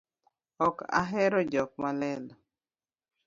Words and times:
Ok 0.67 0.77
ahero 1.01 1.39
jok 1.51 1.71
malelo 1.81 2.33